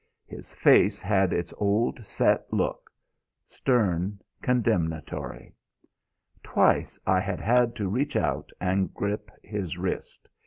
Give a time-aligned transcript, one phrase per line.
[0.25, 2.89] His face had its old set look;
[3.45, 5.53] stern, condemnatory.
[6.41, 10.27] Twice I had had to reach out and grip his wrist.